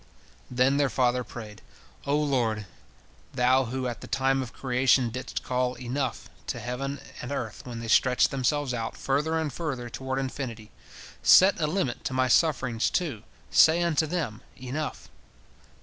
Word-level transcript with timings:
Then 0.49 0.77
their 0.77 0.89
father 0.89 1.23
prayed: 1.23 1.61
"O 2.07 2.15
Lord, 2.17 2.65
Thou 3.35 3.65
who 3.65 3.85
at 3.87 4.01
the 4.01 4.07
time 4.07 4.41
of 4.41 4.51
creation 4.51 5.11
didst 5.11 5.43
call 5.43 5.75
Enough! 5.75 6.27
to 6.47 6.59
heaven 6.59 6.99
and 7.21 7.31
earth 7.31 7.61
when 7.67 7.81
they 7.81 7.87
stretched 7.87 8.31
themselves 8.31 8.73
out 8.73 8.97
further 8.97 9.37
and 9.37 9.53
further 9.53 9.91
toward 9.91 10.17
infinity, 10.17 10.71
set 11.21 11.61
a 11.61 11.67
limit 11.67 12.03
to 12.05 12.13
my 12.15 12.27
sufferings, 12.27 12.89
too, 12.89 13.21
say 13.51 13.83
unto 13.83 14.07
them, 14.07 14.41
Enough! 14.57 15.07